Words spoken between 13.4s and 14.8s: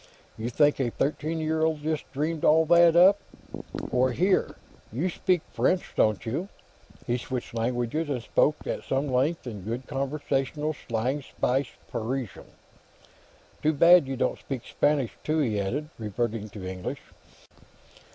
"Too bad you don't speak